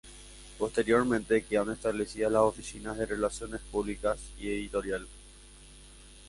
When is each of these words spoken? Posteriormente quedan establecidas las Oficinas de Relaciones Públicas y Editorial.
Posteriormente 0.57 1.43
quedan 1.43 1.69
establecidas 1.69 2.31
las 2.31 2.41
Oficinas 2.41 2.97
de 2.97 3.05
Relaciones 3.05 3.61
Públicas 3.61 4.19
y 4.39 4.47
Editorial. 4.47 5.07